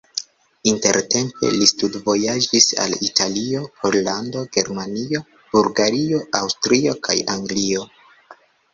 [0.69, 7.91] Intertempe li studvojaĝis al Italio, Pollando, Germanio, Bulgario, Aŭstrio kaj Anglio.